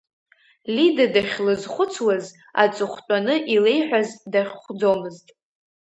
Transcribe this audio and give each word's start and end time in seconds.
Лида 0.73 1.05
дахьлызхәыцуаз, 1.13 2.25
аҵыхәтәаны 2.63 3.35
илеиҳәаз 3.53 4.09
дахьхәӡомызт. 4.31 5.27